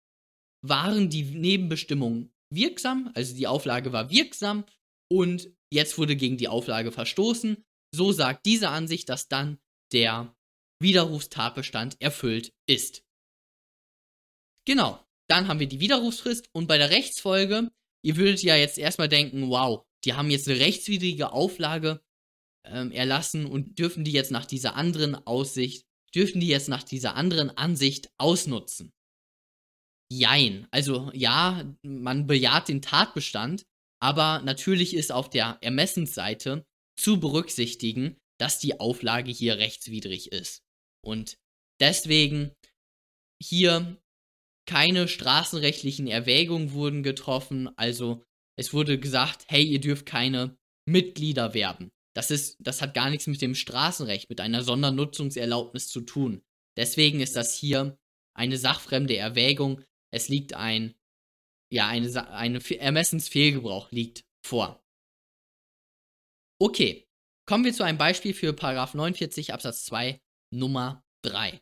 waren 0.65 1.09
die 1.09 1.23
Nebenbestimmungen 1.23 2.31
wirksam, 2.53 3.11
also 3.13 3.35
die 3.35 3.47
Auflage 3.47 3.93
war 3.93 4.09
wirksam 4.09 4.65
und 5.11 5.51
jetzt 5.71 5.97
wurde 5.97 6.15
gegen 6.15 6.37
die 6.37 6.47
Auflage 6.47 6.91
verstoßen. 6.91 7.63
So 7.93 8.11
sagt 8.11 8.45
diese 8.45 8.69
Ansicht, 8.69 9.09
dass 9.09 9.27
dann 9.27 9.59
der 9.93 10.35
Widerrufstatbestand 10.81 12.01
erfüllt 12.01 12.53
ist. 12.67 13.03
Genau, 14.65 15.01
dann 15.29 15.47
haben 15.47 15.59
wir 15.59 15.67
die 15.67 15.79
Widerrufsfrist 15.79 16.49
und 16.53 16.67
bei 16.67 16.77
der 16.77 16.89
Rechtsfolge, 16.89 17.71
ihr 18.03 18.17
würdet 18.17 18.43
ja 18.43 18.55
jetzt 18.55 18.77
erstmal 18.77 19.09
denken, 19.09 19.49
wow, 19.49 19.85
die 20.03 20.13
haben 20.13 20.29
jetzt 20.29 20.47
eine 20.47 20.59
rechtswidrige 20.59 21.31
Auflage 21.31 22.01
ähm, 22.65 22.91
erlassen 22.91 23.45
und 23.45 23.79
dürfen 23.79 24.03
die 24.03 24.11
jetzt 24.11 24.31
nach 24.31 24.45
dieser 24.45 24.75
anderen 24.75 25.15
Aussicht, 25.27 25.85
dürfen 26.15 26.39
die 26.39 26.47
jetzt 26.47 26.69
nach 26.69 26.83
dieser 26.83 27.15
anderen 27.15 27.49
Ansicht 27.57 28.09
ausnutzen. 28.17 28.91
Jein. 30.11 30.67
Also 30.71 31.11
ja, 31.13 31.75
man 31.83 32.27
bejaht 32.27 32.69
den 32.69 32.81
Tatbestand, 32.81 33.65
aber 34.01 34.41
natürlich 34.43 34.93
ist 34.95 35.11
auf 35.11 35.29
der 35.29 35.57
Ermessensseite 35.61 36.65
zu 36.97 37.19
berücksichtigen, 37.19 38.17
dass 38.39 38.59
die 38.59 38.79
Auflage 38.79 39.31
hier 39.31 39.57
rechtswidrig 39.57 40.31
ist. 40.31 40.61
Und 41.03 41.37
deswegen 41.81 42.53
hier 43.41 43.97
keine 44.67 45.07
straßenrechtlichen 45.07 46.07
Erwägungen 46.07 46.73
wurden 46.73 47.01
getroffen. 47.01 47.69
Also 47.77 48.23
es 48.55 48.73
wurde 48.73 48.99
gesagt, 48.99 49.45
hey, 49.47 49.63
ihr 49.63 49.81
dürft 49.81 50.05
keine 50.05 50.57
Mitglieder 50.85 51.53
werben. 51.53 51.91
Das 52.15 52.31
ist, 52.31 52.57
das 52.59 52.81
hat 52.81 52.93
gar 52.93 53.09
nichts 53.09 53.27
mit 53.27 53.41
dem 53.41 53.55
Straßenrecht, 53.55 54.29
mit 54.29 54.41
einer 54.41 54.63
Sondernutzungserlaubnis 54.63 55.87
zu 55.87 56.01
tun. 56.01 56.43
Deswegen 56.77 57.19
ist 57.19 57.35
das 57.35 57.55
hier 57.55 57.97
eine 58.35 58.57
sachfremde 58.57 59.17
Erwägung. 59.17 59.83
Es 60.11 60.29
liegt 60.29 60.53
ein 60.53 60.93
ja, 61.69 61.87
eine, 61.87 62.29
eine 62.29 62.59
Ermessensfehlgebrauch 62.79 63.91
liegt 63.91 64.25
vor. 64.45 64.83
Okay, 66.59 67.07
kommen 67.45 67.65
wir 67.65 67.73
zu 67.73 67.83
einem 67.83 67.97
Beispiel 67.97 68.33
für 68.33 68.53
49 68.53 69.53
Absatz 69.53 69.85
2 69.85 70.21
Nummer 70.53 71.03
3. 71.23 71.61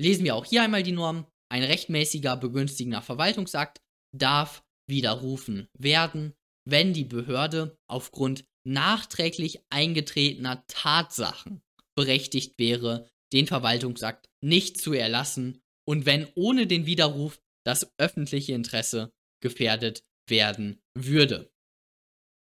Lesen 0.00 0.24
wir 0.24 0.36
auch 0.36 0.44
hier 0.44 0.62
einmal 0.62 0.82
die 0.82 0.92
Norm. 0.92 1.26
Ein 1.50 1.62
rechtmäßiger 1.62 2.36
begünstigender 2.36 3.02
Verwaltungsakt 3.02 3.80
darf 4.16 4.64
widerrufen 4.88 5.68
werden, 5.78 6.34
wenn 6.66 6.92
die 6.92 7.04
Behörde 7.04 7.76
aufgrund 7.88 8.44
nachträglich 8.66 9.60
eingetretener 9.70 10.64
Tatsachen 10.66 11.62
berechtigt 11.96 12.58
wäre, 12.58 13.08
den 13.32 13.46
Verwaltungsakt 13.46 14.28
nicht 14.42 14.80
zu 14.80 14.92
erlassen 14.92 15.60
und 15.86 16.06
wenn 16.06 16.26
ohne 16.34 16.66
den 16.66 16.86
Widerruf 16.86 17.40
das 17.66 17.90
öffentliche 17.98 18.52
Interesse 18.52 19.12
gefährdet 19.42 20.04
werden 20.28 20.80
würde. 20.96 21.50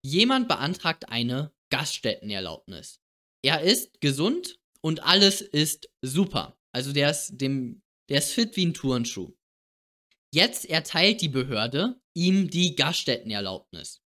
Jemand 0.04 0.48
beantragt 0.48 1.08
eine 1.08 1.52
Gaststättenerlaubnis. 1.70 3.00
Er 3.44 3.62
ist 3.62 4.00
gesund 4.00 4.58
und 4.80 5.02
alles 5.02 5.40
ist 5.40 5.90
super. 6.02 6.56
Also 6.74 6.92
der 6.92 7.10
ist, 7.10 7.40
dem, 7.40 7.82
der 8.08 8.18
ist 8.18 8.32
fit 8.32 8.56
wie 8.56 8.66
ein 8.66 8.74
Turnschuh. 8.74 9.34
Jetzt 10.32 10.66
erteilt 10.66 11.20
die 11.20 11.28
Behörde 11.28 12.00
ihm 12.14 12.50
die 12.50 12.74
Gaststättenerlaubnis. 12.74 14.02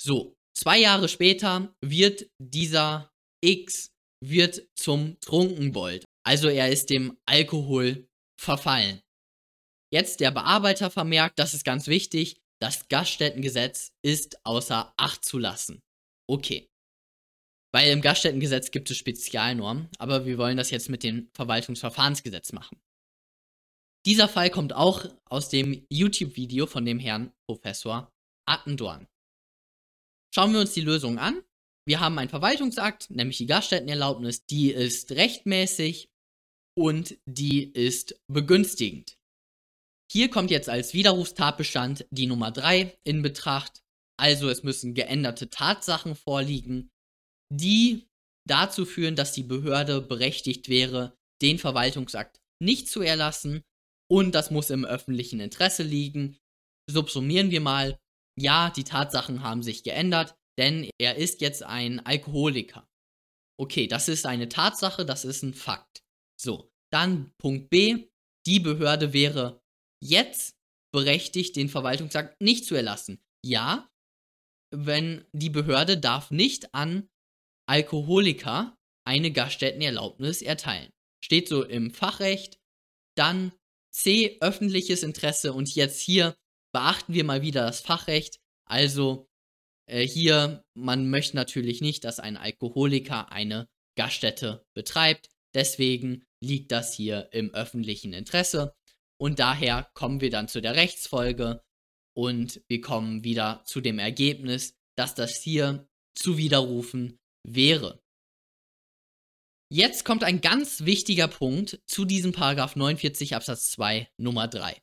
So, 0.00 0.36
zwei 0.56 0.78
Jahre 0.78 1.08
später 1.08 1.74
wird 1.80 2.26
dieser 2.38 3.10
X 3.40 3.90
wird 4.22 4.62
zum 4.74 5.18
Trunkenbold. 5.20 6.04
Also 6.26 6.48
er 6.48 6.70
ist 6.70 6.90
dem 6.90 7.18
Alkohol 7.26 8.08
verfallen. 8.40 9.00
Jetzt 9.92 10.20
der 10.20 10.30
Bearbeiter 10.30 10.90
vermerkt, 10.90 11.38
das 11.38 11.54
ist 11.54 11.64
ganz 11.64 11.86
wichtig, 11.86 12.36
das 12.60 12.88
Gaststättengesetz 12.88 13.92
ist 14.02 14.44
außer 14.44 14.92
Acht 14.96 15.24
zu 15.24 15.38
lassen. 15.38 15.80
Okay. 16.28 16.68
Weil 17.72 17.90
im 17.90 18.00
Gaststättengesetz 18.00 18.70
gibt 18.70 18.90
es 18.90 18.96
Spezialnormen, 18.96 19.88
aber 19.98 20.26
wir 20.26 20.38
wollen 20.38 20.56
das 20.56 20.70
jetzt 20.70 20.88
mit 20.88 21.02
dem 21.02 21.28
Verwaltungsverfahrensgesetz 21.34 22.52
machen. 22.52 22.80
Dieser 24.06 24.28
Fall 24.28 24.50
kommt 24.50 24.74
auch 24.74 25.06
aus 25.24 25.48
dem 25.48 25.86
YouTube-Video 25.90 26.66
von 26.66 26.84
dem 26.84 26.98
Herrn 26.98 27.32
Professor 27.48 28.12
Attendorn. 28.46 29.08
Schauen 30.34 30.52
wir 30.52 30.60
uns 30.60 30.74
die 30.74 30.82
Lösung 30.82 31.18
an. 31.18 31.42
Wir 31.86 32.00
haben 32.00 32.18
einen 32.18 32.28
Verwaltungsakt, 32.28 33.10
nämlich 33.10 33.38
die 33.38 33.46
Gaststättenerlaubnis, 33.46 34.44
die 34.44 34.70
ist 34.70 35.12
rechtmäßig 35.12 36.10
und 36.76 37.16
die 37.24 37.64
ist 37.72 38.20
begünstigend. 38.26 39.16
Hier 40.12 40.28
kommt 40.28 40.50
jetzt 40.50 40.68
als 40.68 40.92
Widerrufstatbestand 40.92 42.06
die 42.10 42.26
Nummer 42.26 42.50
3 42.50 42.98
in 43.04 43.22
Betracht. 43.22 43.82
Also 44.18 44.48
es 44.50 44.62
müssen 44.62 44.94
geänderte 44.94 45.48
Tatsachen 45.48 46.14
vorliegen, 46.14 46.90
die 47.50 48.06
dazu 48.46 48.84
führen, 48.84 49.16
dass 49.16 49.32
die 49.32 49.42
Behörde 49.42 50.02
berechtigt 50.02 50.68
wäre, 50.68 51.16
den 51.40 51.58
Verwaltungsakt 51.58 52.40
nicht 52.62 52.88
zu 52.88 53.00
erlassen 53.00 53.64
und 54.10 54.34
das 54.34 54.50
muss 54.50 54.70
im 54.70 54.84
öffentlichen 54.84 55.40
Interesse 55.40 55.82
liegen. 55.82 56.38
Subsumieren 56.90 57.50
wir 57.50 57.60
mal, 57.60 57.98
ja, 58.38 58.70
die 58.70 58.84
Tatsachen 58.84 59.42
haben 59.42 59.62
sich 59.62 59.82
geändert, 59.82 60.34
denn 60.58 60.88
er 60.98 61.16
ist 61.16 61.40
jetzt 61.40 61.62
ein 61.62 62.04
Alkoholiker. 62.04 62.86
Okay, 63.58 63.86
das 63.86 64.08
ist 64.08 64.26
eine 64.26 64.48
Tatsache, 64.48 65.04
das 65.04 65.24
ist 65.24 65.42
ein 65.42 65.54
Fakt. 65.54 66.02
So, 66.40 66.70
dann 66.92 67.32
Punkt 67.38 67.70
B, 67.70 68.08
die 68.46 68.60
Behörde 68.60 69.12
wäre 69.12 69.60
jetzt 70.02 70.54
berechtigt, 70.92 71.56
den 71.56 71.68
Verwaltungsakt 71.68 72.40
nicht 72.40 72.66
zu 72.66 72.74
erlassen. 72.74 73.20
Ja, 73.44 73.88
wenn 74.74 75.24
die 75.32 75.50
Behörde 75.50 75.98
darf 75.98 76.30
nicht 76.30 76.74
an 76.74 77.08
Alkoholiker 77.68 78.76
eine 79.06 79.32
Gaststättenerlaubnis 79.32 80.42
erteilen. 80.42 80.90
Steht 81.24 81.48
so 81.48 81.64
im 81.64 81.92
Fachrecht. 81.92 82.58
Dann 83.16 83.52
C, 83.94 84.38
öffentliches 84.40 85.02
Interesse. 85.02 85.52
Und 85.52 85.74
jetzt 85.74 86.00
hier 86.00 86.36
beachten 86.72 87.14
wir 87.14 87.24
mal 87.24 87.42
wieder 87.42 87.66
das 87.66 87.80
Fachrecht. 87.80 88.40
Also 88.68 89.28
äh, 89.86 90.06
hier, 90.06 90.64
man 90.74 91.08
möchte 91.08 91.36
natürlich 91.36 91.80
nicht, 91.80 92.04
dass 92.04 92.18
ein 92.18 92.36
Alkoholiker 92.36 93.30
eine 93.30 93.68
Gaststätte 93.96 94.64
betreibt. 94.74 95.28
Deswegen 95.54 96.24
liegt 96.42 96.72
das 96.72 96.92
hier 96.92 97.28
im 97.32 97.54
öffentlichen 97.54 98.12
Interesse. 98.12 98.74
Und 99.20 99.38
daher 99.38 99.88
kommen 99.94 100.20
wir 100.20 100.30
dann 100.30 100.48
zu 100.48 100.60
der 100.60 100.74
Rechtsfolge 100.74 101.62
und 102.16 102.60
wir 102.68 102.80
kommen 102.80 103.22
wieder 103.22 103.62
zu 103.64 103.80
dem 103.80 104.00
Ergebnis, 104.00 104.74
dass 104.96 105.14
das 105.14 105.36
hier 105.36 105.86
zu 106.16 106.36
widerrufen 106.36 107.18
wäre. 107.46 108.03
Jetzt 109.74 110.04
kommt 110.04 110.22
ein 110.22 110.40
ganz 110.40 110.84
wichtiger 110.84 111.26
Punkt 111.26 111.82
zu 111.86 112.04
diesem 112.04 112.30
Paragraph 112.30 112.76
49 112.76 113.34
Absatz 113.34 113.72
2 113.72 114.08
Nummer 114.18 114.46
3. 114.46 114.80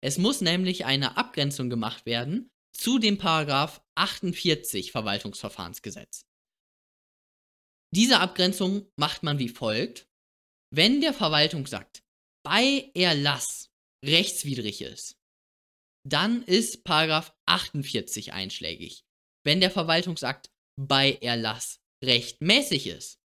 Es 0.00 0.16
muss 0.16 0.40
nämlich 0.40 0.84
eine 0.84 1.16
Abgrenzung 1.16 1.68
gemacht 1.68 2.06
werden 2.06 2.48
zu 2.72 3.00
dem 3.00 3.18
Paragraph 3.18 3.82
48 3.96 4.92
Verwaltungsverfahrensgesetz. 4.92 6.24
Diese 7.92 8.20
Abgrenzung 8.20 8.86
macht 8.94 9.24
man 9.24 9.40
wie 9.40 9.48
folgt. 9.48 10.06
Wenn 10.72 11.00
der 11.00 11.14
Verwaltungsakt 11.14 12.04
bei 12.44 12.92
Erlass 12.94 13.72
rechtswidrig 14.04 14.82
ist, 14.82 15.16
dann 16.08 16.44
ist 16.44 16.84
Paragraph 16.84 17.34
48 17.46 18.32
einschlägig. 18.32 19.04
Wenn 19.44 19.58
der 19.58 19.72
Verwaltungsakt 19.72 20.52
bei 20.80 21.14
Erlass 21.14 21.80
rechtmäßig 22.04 22.86
ist, 22.86 23.18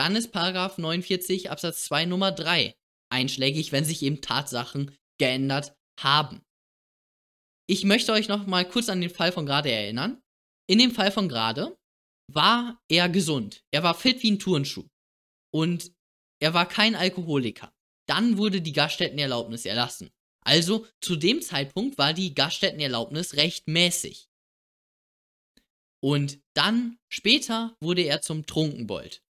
dann 0.00 0.16
ist 0.16 0.32
Paragraph 0.32 0.78
49 0.78 1.50
Absatz 1.50 1.84
2 1.84 2.06
Nummer 2.06 2.32
3 2.32 2.74
einschlägig, 3.12 3.70
wenn 3.70 3.84
sich 3.84 4.02
eben 4.02 4.22
Tatsachen 4.22 4.96
geändert 5.18 5.76
haben. 6.00 6.40
Ich 7.68 7.84
möchte 7.84 8.12
euch 8.12 8.26
noch 8.26 8.46
mal 8.46 8.66
kurz 8.66 8.88
an 8.88 9.02
den 9.02 9.10
Fall 9.10 9.30
von 9.30 9.44
gerade 9.44 9.70
erinnern. 9.70 10.22
In 10.66 10.78
dem 10.78 10.90
Fall 10.90 11.12
von 11.12 11.28
gerade 11.28 11.76
war 12.32 12.80
er 12.88 13.10
gesund. 13.10 13.62
Er 13.74 13.82
war 13.82 13.94
fit 13.94 14.22
wie 14.22 14.30
ein 14.30 14.38
Turnschuh. 14.38 14.88
Und 15.52 15.92
er 16.40 16.54
war 16.54 16.66
kein 16.66 16.94
Alkoholiker. 16.94 17.70
Dann 18.08 18.38
wurde 18.38 18.62
die 18.62 18.72
Gaststättenerlaubnis 18.72 19.66
erlassen. 19.66 20.08
Also 20.46 20.86
zu 21.02 21.16
dem 21.16 21.42
Zeitpunkt 21.42 21.98
war 21.98 22.14
die 22.14 22.34
Gaststättenerlaubnis 22.34 23.34
rechtmäßig. 23.34 24.30
Und 26.02 26.40
dann 26.54 26.96
später 27.12 27.76
wurde 27.82 28.00
er 28.00 28.22
zum 28.22 28.46
Trunkenbold. 28.46 29.22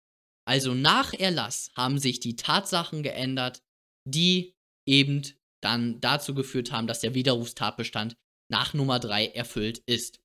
Also 0.50 0.74
nach 0.74 1.14
Erlass 1.14 1.70
haben 1.76 2.00
sich 2.00 2.18
die 2.18 2.34
Tatsachen 2.34 3.04
geändert, 3.04 3.62
die 4.04 4.56
eben 4.84 5.22
dann 5.62 6.00
dazu 6.00 6.34
geführt 6.34 6.72
haben, 6.72 6.88
dass 6.88 6.98
der 6.98 7.14
Widerrufstatbestand 7.14 8.16
nach 8.50 8.74
Nummer 8.74 8.98
3 8.98 9.28
erfüllt 9.28 9.78
ist. 9.86 10.20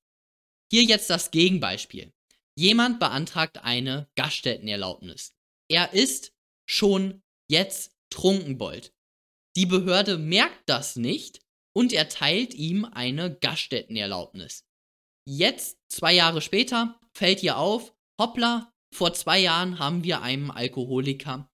Hier 0.68 0.82
jetzt 0.82 1.10
das 1.10 1.30
Gegenbeispiel. 1.30 2.12
Jemand 2.58 2.98
beantragt 2.98 3.58
eine 3.58 4.10
Gaststättenerlaubnis. 4.16 5.32
Er 5.70 5.92
ist 5.92 6.32
schon 6.68 7.22
jetzt 7.48 7.96
Trunkenbold. 8.10 8.92
Die 9.54 9.66
Behörde 9.66 10.18
merkt 10.18 10.68
das 10.68 10.96
nicht 10.96 11.38
und 11.72 11.92
erteilt 11.92 12.52
ihm 12.52 12.84
eine 12.84 13.32
Gaststättenerlaubnis. 13.32 14.64
Jetzt, 15.24 15.78
zwei 15.88 16.14
Jahre 16.14 16.40
später, 16.40 16.98
fällt 17.12 17.44
ihr 17.44 17.58
auf, 17.58 17.94
hoppla, 18.20 18.72
vor 18.96 19.12
zwei 19.12 19.38
Jahren 19.38 19.78
haben 19.78 20.02
wir 20.04 20.22
einem 20.22 20.50
Alkoholiker 20.50 21.50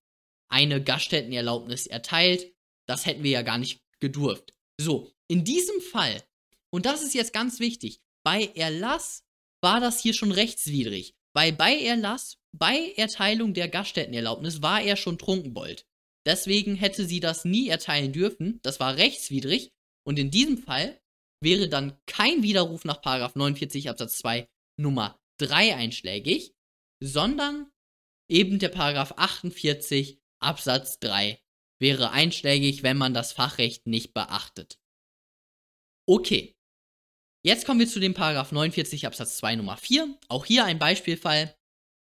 eine 0.49 0.83
Gaststättenerlaubnis 0.83 1.87
erteilt. 1.87 2.55
Das 2.87 3.07
hätten 3.07 3.23
wir 3.23 3.31
ja 3.31 3.43
gar 3.43 3.59
nicht 3.59 3.83
gedurft. 4.01 4.55
So, 4.81 5.13
in 5.29 5.45
diesem 5.45 5.81
Fall, 5.81 6.23
und 6.71 6.87
das 6.87 7.03
ist 7.03 7.15
jetzt 7.15 7.33
ganz 7.33 7.61
wichtig, 7.61 8.01
bei 8.25 8.47
Erlass 8.55 9.25
war 9.61 9.81
das 9.81 10.01
hier 10.01 10.15
schon 10.15 10.33
rechtswidrig. 10.33 11.15
Weil 11.35 11.53
bei 11.53 11.79
Erlass, 11.79 12.39
bei 12.53 12.93
Erteilung 12.97 13.55
der 13.55 13.69
Gaststättenerlaubnis 13.69 14.61
war 14.61 14.83
er 14.83 14.97
schon 14.97 15.19
Trunkenbold. 15.19 15.87
Deswegen 16.27 16.77
hätte 16.77 17.07
sie 17.07 17.21
das 17.21 17.45
nie 17.45 17.69
erteilen 17.69 18.13
dürfen. 18.13 18.61
Das 18.63 18.81
war 18.81 18.97
rechtswidrig. 18.97 19.73
Und 20.05 20.19
in 20.19 20.31
diesem 20.31 20.59
Fall 20.59 21.01
wäre 21.41 21.69
dann 21.69 21.99
kein 22.07 22.43
Widerruf 22.43 22.85
nach 22.85 23.03
49 23.03 23.89
Absatz 23.89 24.19
2 24.19 24.49
Nummer 24.77 25.19
3 25.39 25.75
einschlägig, 25.75 26.55
sondern 27.03 27.71
eben 28.31 28.59
der 28.59 28.69
Paragraph 28.69 29.15
48 29.17 30.21
Absatz 30.41 31.01
3 31.01 31.41
wäre 31.81 32.13
einschlägig, 32.13 32.85
wenn 32.85 32.97
man 32.97 33.13
das 33.13 33.33
Fachrecht 33.33 33.87
nicht 33.87 34.15
beachtet. 34.15 34.79
Okay. 36.09 36.57
Jetzt 37.45 37.67
kommen 37.67 37.81
wir 37.81 37.89
zu 37.89 37.99
dem 37.99 38.15
Paragraph 38.15 38.53
49 38.53 39.05
Absatz 39.07 39.37
2 39.39 39.57
Nummer 39.57 39.77
4. 39.77 40.17
Auch 40.29 40.45
hier 40.45 40.65
ein 40.65 40.79
Beispielfall. 40.79 41.57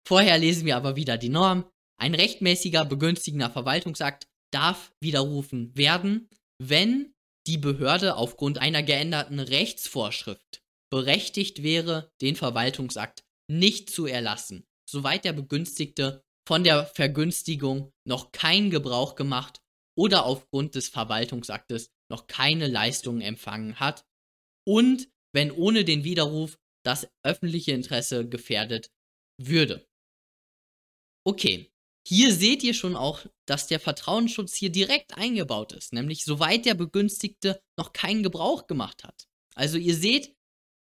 Vorher 0.07 0.37
lesen 0.37 0.67
wir 0.67 0.77
aber 0.77 0.95
wieder 0.95 1.17
die 1.17 1.29
Norm. 1.29 1.67
Ein 1.99 2.13
rechtmäßiger 2.13 2.85
begünstigender 2.85 3.49
Verwaltungsakt 3.49 4.27
darf 4.53 4.93
widerrufen 5.01 5.75
werden, 5.75 6.29
wenn 6.61 7.15
die 7.47 7.57
Behörde 7.57 8.15
aufgrund 8.17 8.59
einer 8.59 8.83
geänderten 8.83 9.39
Rechtsvorschrift 9.39 10.63
berechtigt 10.91 11.63
wäre, 11.63 12.11
den 12.21 12.35
Verwaltungsakt 12.35 13.25
nicht 13.47 13.89
zu 13.89 14.05
erlassen, 14.05 14.67
soweit 14.89 15.25
der 15.25 15.33
Begünstigte 15.33 16.23
von 16.47 16.63
der 16.63 16.85
Vergünstigung 16.85 17.91
noch 18.07 18.31
keinen 18.31 18.69
Gebrauch 18.69 19.15
gemacht 19.15 19.61
oder 19.97 20.25
aufgrund 20.25 20.75
des 20.75 20.89
Verwaltungsaktes 20.89 21.89
noch 22.11 22.27
keine 22.27 22.67
Leistungen 22.67 23.21
empfangen 23.21 23.79
hat 23.79 24.05
und 24.67 25.09
wenn 25.33 25.51
ohne 25.51 25.83
den 25.83 26.03
Widerruf 26.03 26.57
das 26.85 27.07
öffentliche 27.23 27.71
Interesse 27.71 28.27
gefährdet 28.29 28.91
würde. 29.41 29.87
Okay, 31.27 31.71
hier 32.07 32.33
seht 32.33 32.63
ihr 32.63 32.75
schon 32.75 32.95
auch, 32.95 33.25
dass 33.47 33.67
der 33.67 33.79
Vertrauensschutz 33.79 34.53
hier 34.53 34.69
direkt 34.69 35.17
eingebaut 35.17 35.73
ist, 35.73 35.91
nämlich 35.91 36.23
soweit 36.23 36.65
der 36.65 36.75
Begünstigte 36.75 37.59
noch 37.77 37.93
keinen 37.93 38.21
Gebrauch 38.21 38.67
gemacht 38.67 39.03
hat. 39.03 39.27
Also 39.55 39.77
ihr 39.77 39.95
seht, 39.95 40.34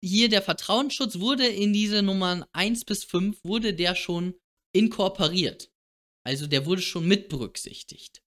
hier 0.03 0.29
der 0.29 0.43
Vertrauensschutz 0.43 1.19
wurde 1.19 1.47
in 1.47 1.73
diese 1.73 2.03
Nummern 2.03 2.45
1 2.53 2.85
bis 2.85 3.05
5 3.05 3.43
wurde 3.45 3.75
der 3.75 3.95
schon 3.95 4.35
inkorporiert. 4.73 5.71
Also 6.25 6.47
der 6.47 6.67
wurde 6.67 6.83
schon 6.83 7.07
mit 7.07 7.29
berücksichtigt. 7.29 8.23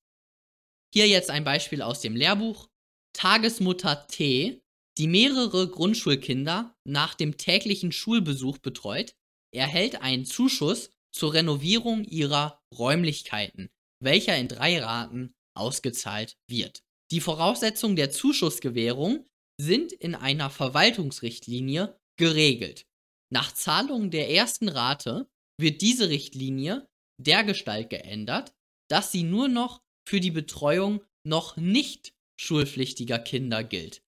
Hier 0.93 1.07
jetzt 1.07 1.29
ein 1.29 1.43
Beispiel 1.43 1.81
aus 1.81 2.01
dem 2.01 2.15
Lehrbuch. 2.15 2.67
Tagesmutter 3.13 4.07
T, 4.07 4.61
die 4.97 5.07
mehrere 5.07 5.69
Grundschulkinder 5.69 6.75
nach 6.83 7.13
dem 7.13 7.37
täglichen 7.37 7.91
Schulbesuch 7.91 8.57
betreut, 8.57 9.15
erhält 9.53 10.01
einen 10.01 10.25
Zuschuss 10.25 10.89
zur 11.13 11.33
Renovierung 11.33 12.03
ihrer 12.05 12.61
Räumlichkeiten, 12.77 13.69
welcher 14.01 14.37
in 14.37 14.47
drei 14.47 14.81
Raten 14.81 15.33
ausgezahlt 15.55 16.37
wird. 16.47 16.83
Die 17.11 17.21
Voraussetzungen 17.21 17.97
der 17.97 18.11
Zuschussgewährung 18.11 19.25
sind 19.61 19.91
in 19.91 20.15
einer 20.15 20.49
Verwaltungsrichtlinie 20.49 21.95
geregelt. 22.17 22.85
Nach 23.31 23.53
Zahlung 23.53 24.09
der 24.11 24.29
ersten 24.29 24.67
Rate 24.67 25.29
wird 25.59 25.81
diese 25.81 26.09
Richtlinie 26.09 26.87
dergestalt 27.21 27.89
geändert, 27.89 28.53
dass 28.89 29.11
sie 29.11 29.23
nur 29.23 29.47
noch 29.47 29.81
für 30.07 30.19
die 30.19 30.31
Betreuung 30.31 31.01
noch 31.25 31.57
nicht 31.57 32.13
schulpflichtiger 32.39 33.19
Kinder 33.19 33.63
gilt. 33.63 34.01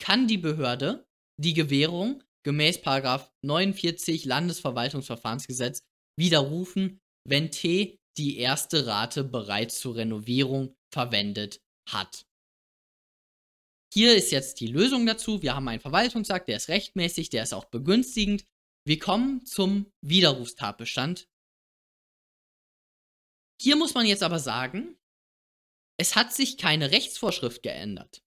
Kann 0.00 0.28
die 0.28 0.38
Behörde 0.38 1.04
die 1.38 1.54
Gewährung 1.54 2.22
gemäß 2.44 2.80
49 2.84 4.24
Landesverwaltungsverfahrensgesetz 4.24 5.82
widerrufen, 6.16 7.00
wenn 7.28 7.50
T 7.50 7.98
die 8.16 8.38
erste 8.38 8.86
Rate 8.86 9.24
bereits 9.24 9.80
zur 9.80 9.96
Renovierung 9.96 10.74
verwendet 10.92 11.60
hat. 11.88 12.26
Hier 13.92 14.16
ist 14.16 14.30
jetzt 14.30 14.60
die 14.60 14.68
Lösung 14.68 15.04
dazu. 15.04 15.42
Wir 15.42 15.54
haben 15.54 15.68
einen 15.68 15.80
Verwaltungsakt, 15.80 16.48
der 16.48 16.56
ist 16.56 16.68
rechtmäßig, 16.68 17.30
der 17.30 17.42
ist 17.42 17.52
auch 17.52 17.64
begünstigend. 17.64 18.46
Wir 18.86 18.98
kommen 18.98 19.44
zum 19.44 19.92
Widerrufstatbestand. 20.00 21.28
Hier 23.60 23.76
muss 23.76 23.94
man 23.94 24.06
jetzt 24.06 24.22
aber 24.22 24.38
sagen, 24.38 24.96
es 25.98 26.16
hat 26.16 26.32
sich 26.32 26.56
keine 26.56 26.92
Rechtsvorschrift 26.92 27.62
geändert. 27.62 28.22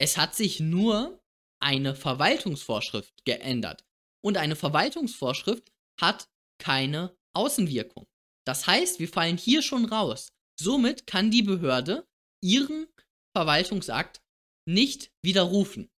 Es 0.00 0.16
hat 0.16 0.34
sich 0.34 0.58
nur 0.58 1.22
eine 1.62 1.94
Verwaltungsvorschrift 1.94 3.24
geändert. 3.24 3.84
Und 4.24 4.36
eine 4.36 4.56
Verwaltungsvorschrift 4.56 5.70
hat 6.00 6.28
keine 6.58 7.16
Außenwirkung. 7.34 8.08
Das 8.44 8.66
heißt, 8.66 8.98
wir 8.98 9.08
fallen 9.08 9.36
hier 9.36 9.62
schon 9.62 9.84
raus. 9.84 10.32
Somit 10.58 11.06
kann 11.06 11.30
die 11.30 11.42
Behörde 11.42 12.08
ihren 12.42 12.88
Verwaltungsakt 13.36 14.22
nicht 14.66 15.10
widerrufen. 15.22 15.90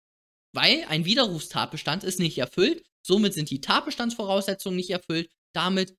Weil 0.54 0.86
ein 0.86 1.06
Widerrufstatbestand 1.06 2.04
ist 2.04 2.20
nicht 2.20 2.38
erfüllt, 2.38 2.86
somit 3.06 3.34
sind 3.34 3.50
die 3.50 3.62
Tatbestandsvoraussetzungen 3.62 4.76
nicht 4.76 4.90
erfüllt, 4.90 5.30
damit 5.54 5.96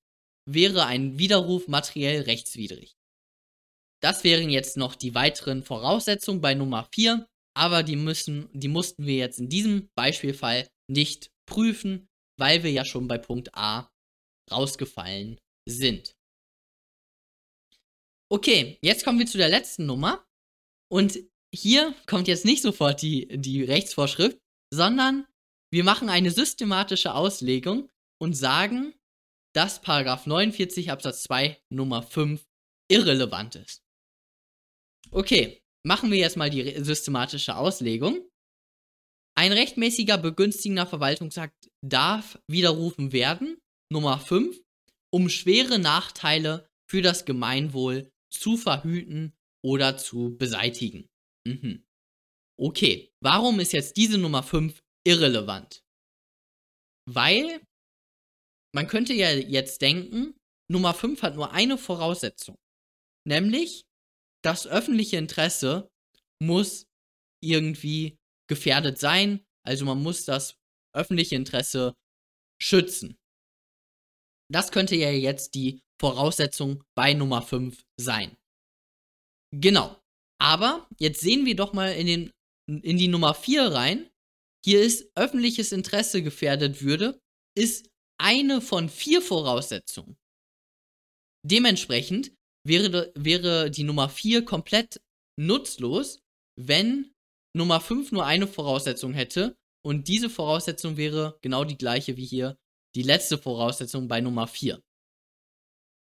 wäre 0.47 0.87
ein 0.87 1.19
Widerruf 1.19 1.69
materiell 1.69 2.23
rechtswidrig. 2.23 2.97
Das 4.01 4.25
wären 4.25 4.51
jetzt 4.51 4.77
noch 4.77 4.95
die 4.95 5.15
weiteren 5.15 5.63
Voraussetzungen 5.63 6.41
bei 6.41 6.55
Nummer 6.55 6.89
4, 6.95 7.27
aber 7.55 7.83
die 7.83 7.97
müssen, 7.97 8.49
die 8.53 8.69
mussten 8.69 9.07
wir 9.07 9.17
jetzt 9.17 9.41
in 9.41 9.49
diesem 9.49 9.91
Beispielfall 9.97 10.69
nicht 10.89 11.31
prüfen, 11.47 12.09
weil 12.39 12.63
wir 12.63 12.71
ja 12.71 12.85
schon 12.85 13.09
bei 13.09 13.19
Punkt 13.19 13.55
A 13.55 13.91
rausgefallen 14.51 15.41
sind. 15.69 16.15
Okay, 18.31 18.79
jetzt 18.83 19.05
kommen 19.05 19.19
wir 19.19 19.27
zu 19.27 19.39
der 19.39 19.49
letzten 19.49 19.87
Nummer. 19.87 20.25
Und 20.91 21.19
hier 21.55 21.95
kommt 22.07 22.29
jetzt 22.29 22.45
nicht 22.45 22.63
sofort 22.63 23.03
die, 23.03 23.27
die 23.29 23.63
Rechtsvorschrift, 23.63 24.39
sondern 24.73 25.27
wir 25.73 25.85
machen 25.85 26.09
eine 26.09 26.31
systematische 26.31 27.15
Auslegung 27.15 27.89
und 28.21 28.35
sagen, 28.35 28.95
dass 29.55 29.81
49 29.83 30.91
Absatz 30.91 31.23
2 31.25 31.59
Nummer 31.71 32.03
5 32.03 32.45
irrelevant 32.91 33.57
ist. 33.57 33.83
Okay, 35.11 35.63
machen 35.87 36.11
wir 36.11 36.19
jetzt 36.19 36.37
mal 36.37 36.51
die 36.51 36.83
systematische 36.85 37.57
Auslegung. 37.57 38.29
Ein 39.37 39.53
rechtmäßiger 39.53 40.19
begünstigender 40.19 40.87
Verwaltungsakt 40.87 41.71
darf 41.81 42.39
widerrufen 42.49 43.13
werden, 43.13 43.59
Nummer 43.91 44.19
5, 44.19 44.61
um 45.11 45.29
schwere 45.29 45.79
Nachteile 45.79 46.69
für 46.91 47.03
das 47.03 47.25
Gemeinwohl 47.25 48.11
zu 48.31 48.57
verhüten 48.57 49.33
oder 49.65 49.97
zu 49.97 50.37
beseitigen. 50.37 51.09
Mhm. 51.49 51.85
Okay, 52.61 53.13
warum 53.23 53.61
ist 53.61 53.73
jetzt 53.73 53.97
diese 53.97 54.19
Nummer 54.19 54.43
5 54.43 54.83
irrelevant? 55.07 55.83
Weil 57.09 57.63
man 58.75 58.87
könnte 58.87 59.15
ja 59.15 59.31
jetzt 59.31 59.81
denken, 59.81 60.35
Nummer 60.71 60.93
5 60.93 61.23
hat 61.23 61.37
nur 61.37 61.53
eine 61.53 61.79
Voraussetzung, 61.79 62.57
nämlich 63.27 63.87
das 64.45 64.67
öffentliche 64.67 65.17
Interesse 65.17 65.89
muss 66.43 66.87
irgendwie 67.43 68.19
gefährdet 68.49 68.99
sein, 68.99 69.45
also 69.65 69.85
man 69.85 70.03
muss 70.03 70.25
das 70.25 70.57
öffentliche 70.95 71.37
Interesse 71.37 71.95
schützen. 72.61 73.17
Das 74.51 74.71
könnte 74.71 74.97
ja 74.97 75.11
jetzt 75.11 75.55
die 75.55 75.81
Voraussetzung 76.01 76.85
bei 76.97 77.15
Nummer 77.15 77.43
5 77.43 77.83
sein. 78.01 78.37
Genau. 79.55 80.01
Aber 80.40 80.88
jetzt 80.98 81.20
sehen 81.20 81.46
wir 81.46 81.57
doch 81.57 81.72
mal 81.72 81.92
in, 81.92 82.07
den, 82.07 82.33
in 82.66 82.96
die 82.96 83.09
Nummer 83.09 83.35
4 83.35 83.72
rein. 83.72 84.11
Hier 84.64 84.83
ist 84.83 85.11
öffentliches 85.14 85.72
Interesse 85.72 86.22
gefährdet 86.22 86.83
würde, 86.83 87.20
ist 87.57 87.88
eine 88.20 88.61
von 88.61 88.88
vier 88.88 89.22
Voraussetzungen. 89.22 90.16
Dementsprechend 91.44 92.33
wäre, 92.66 93.12
wäre 93.14 93.70
die 93.70 93.85
Nummer 93.85 94.09
4 94.09 94.44
komplett 94.44 95.01
nutzlos, 95.37 96.20
wenn 96.57 97.12
Nummer 97.57 97.81
5 97.81 98.12
nur 98.12 98.27
eine 98.27 98.46
Voraussetzung 98.46 99.14
hätte 99.14 99.57
und 99.85 100.09
diese 100.09 100.29
Voraussetzung 100.29 100.96
wäre 100.96 101.38
genau 101.40 101.64
die 101.64 101.79
gleiche 101.79 102.16
wie 102.16 102.27
hier 102.27 102.59
die 102.94 103.03
letzte 103.03 103.38
Voraussetzung 103.38 104.09
bei 104.09 104.20
Nummer 104.20 104.46
4. 104.46 104.83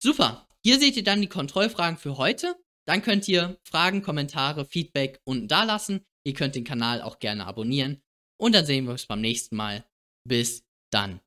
Super, 0.01 0.47
hier 0.63 0.79
seht 0.79 0.95
ihr 0.95 1.03
dann 1.03 1.21
die 1.21 1.27
Kontrollfragen 1.27 1.97
für 1.97 2.17
heute. 2.17 2.55
Dann 2.89 3.03
könnt 3.03 3.27
ihr 3.27 3.59
Fragen, 3.65 4.01
Kommentare, 4.01 4.65
Feedback 4.65 5.21
unten 5.23 5.47
da 5.47 5.61
lassen. 5.61 6.07
Ihr 6.23 6.33
könnt 6.33 6.55
den 6.55 6.63
Kanal 6.63 7.03
auch 7.03 7.19
gerne 7.19 7.45
abonnieren. 7.45 8.01
Und 8.35 8.55
dann 8.55 8.65
sehen 8.65 8.85
wir 8.85 8.93
uns 8.93 9.05
beim 9.05 9.21
nächsten 9.21 9.55
Mal. 9.57 9.85
Bis 10.27 10.65
dann. 10.89 11.19